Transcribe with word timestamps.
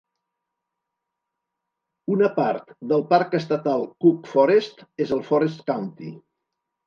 Una 2.13 2.29
part 2.39 2.73
del 2.93 3.05
Parc 3.13 3.37
Estatal 3.41 3.85
Cook 4.05 4.25
Forest 4.33 4.83
és 5.05 5.13
al 5.17 5.21
Forest 5.31 5.63
County. 5.71 6.11